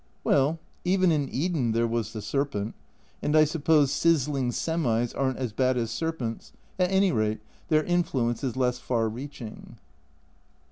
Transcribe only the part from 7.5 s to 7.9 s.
their